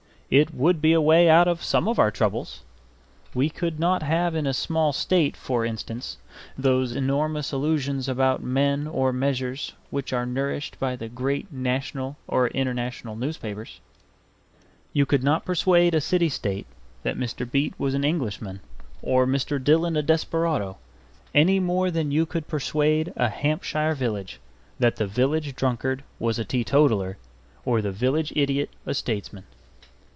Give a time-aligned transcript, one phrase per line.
[0.33, 2.61] It would be a way out of some of our troubles;
[3.33, 6.19] we could not have in a small state, for instance,
[6.57, 12.47] those enormous illusions about men or measures which are nourished by the great national or
[12.47, 13.81] international newspapers.
[14.93, 16.65] You could not persuade a city state
[17.03, 17.43] that Mr.
[17.45, 18.61] Beit was an Englishman,
[19.01, 19.61] or Mr.
[19.61, 20.77] Dillon a desperado,
[21.35, 24.39] any more than you could persuade a Hampshire Village
[24.79, 27.17] that the village drunkard was a teetotaller
[27.65, 29.43] or the village idiot a statesman.